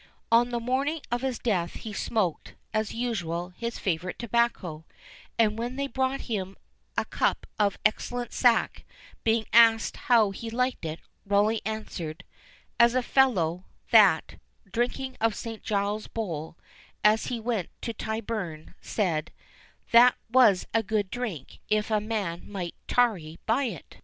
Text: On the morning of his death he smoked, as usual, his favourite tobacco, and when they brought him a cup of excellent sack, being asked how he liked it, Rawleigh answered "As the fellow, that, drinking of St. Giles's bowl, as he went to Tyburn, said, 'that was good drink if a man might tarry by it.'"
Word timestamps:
On 0.31 0.49
the 0.49 0.59
morning 0.59 1.01
of 1.11 1.21
his 1.21 1.37
death 1.37 1.73
he 1.73 1.93
smoked, 1.93 2.55
as 2.73 2.91
usual, 2.91 3.49
his 3.55 3.77
favourite 3.77 4.17
tobacco, 4.17 4.83
and 5.37 5.59
when 5.59 5.75
they 5.75 5.85
brought 5.85 6.21
him 6.21 6.57
a 6.97 7.05
cup 7.05 7.45
of 7.59 7.77
excellent 7.85 8.33
sack, 8.33 8.83
being 9.23 9.45
asked 9.53 9.97
how 10.07 10.31
he 10.31 10.49
liked 10.49 10.85
it, 10.85 11.01
Rawleigh 11.23 11.61
answered 11.65 12.23
"As 12.79 12.93
the 12.93 13.03
fellow, 13.03 13.65
that, 13.91 14.39
drinking 14.71 15.17
of 15.21 15.35
St. 15.35 15.61
Giles's 15.61 16.07
bowl, 16.07 16.57
as 17.03 17.27
he 17.27 17.39
went 17.39 17.69
to 17.83 17.93
Tyburn, 17.93 18.73
said, 18.81 19.31
'that 19.91 20.15
was 20.31 20.65
good 20.87 21.11
drink 21.11 21.59
if 21.69 21.91
a 21.91 22.01
man 22.01 22.51
might 22.51 22.73
tarry 22.87 23.37
by 23.45 23.65
it.'" 23.65 23.99